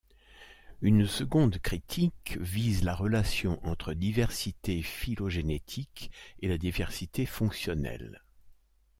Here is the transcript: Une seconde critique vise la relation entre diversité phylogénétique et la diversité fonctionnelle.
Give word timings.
Une 0.81 1.05
seconde 1.05 1.59
critique 1.59 2.35
vise 2.39 2.83
la 2.83 2.95
relation 2.95 3.63
entre 3.63 3.93
diversité 3.93 4.81
phylogénétique 4.81 6.09
et 6.39 6.47
la 6.47 6.57
diversité 6.57 7.27
fonctionnelle. 7.27 8.19